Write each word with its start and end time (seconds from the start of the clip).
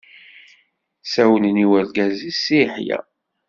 Ssawlen 1.03 1.61
i 1.63 1.65
urgaz-is 1.75 2.37
Si 2.43 2.55
Yeḥya. 2.59 2.99